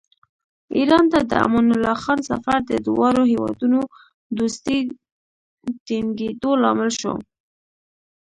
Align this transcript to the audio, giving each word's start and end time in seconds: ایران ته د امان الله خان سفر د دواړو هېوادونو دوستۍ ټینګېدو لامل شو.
ایران 0.77 1.05
ته 1.11 1.19
د 1.29 1.31
امان 1.45 1.67
الله 1.73 1.95
خان 2.03 2.19
سفر 2.29 2.57
د 2.65 2.71
دواړو 2.87 3.21
هېوادونو 3.31 3.79
دوستۍ 4.37 4.79
ټینګېدو 5.85 6.51
لامل 6.63 6.89
شو. 6.99 7.13